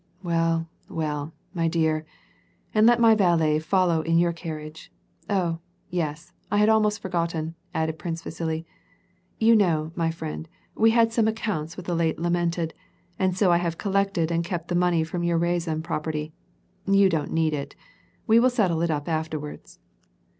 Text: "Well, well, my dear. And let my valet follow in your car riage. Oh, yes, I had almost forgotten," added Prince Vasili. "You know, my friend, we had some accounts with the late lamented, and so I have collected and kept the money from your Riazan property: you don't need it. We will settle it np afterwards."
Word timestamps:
"Well, 0.23 0.67
well, 0.89 1.31
my 1.53 1.67
dear. 1.67 2.07
And 2.73 2.87
let 2.87 2.99
my 2.99 3.13
valet 3.13 3.59
follow 3.59 4.01
in 4.01 4.17
your 4.17 4.33
car 4.33 4.53
riage. 4.57 4.89
Oh, 5.29 5.59
yes, 5.91 6.33
I 6.49 6.57
had 6.57 6.69
almost 6.69 6.99
forgotten," 7.03 7.53
added 7.71 7.99
Prince 7.99 8.23
Vasili. 8.23 8.65
"You 9.37 9.55
know, 9.55 9.91
my 9.93 10.09
friend, 10.09 10.49
we 10.73 10.89
had 10.89 11.13
some 11.13 11.27
accounts 11.27 11.77
with 11.77 11.85
the 11.85 11.93
late 11.93 12.17
lamented, 12.17 12.73
and 13.19 13.37
so 13.37 13.51
I 13.51 13.57
have 13.57 13.77
collected 13.77 14.31
and 14.31 14.43
kept 14.43 14.69
the 14.69 14.73
money 14.73 15.03
from 15.03 15.23
your 15.23 15.37
Riazan 15.37 15.83
property: 15.83 16.33
you 16.87 17.07
don't 17.07 17.31
need 17.31 17.53
it. 17.53 17.75
We 18.25 18.39
will 18.39 18.49
settle 18.49 18.81
it 18.81 18.89
np 18.89 19.07
afterwards." 19.07 19.77